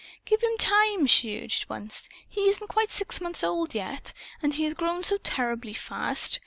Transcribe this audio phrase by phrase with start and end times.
[0.25, 2.09] "Give him time!" she urged once.
[2.27, 6.39] "He isn't quite six months old yet; and he has grown so terribly fast.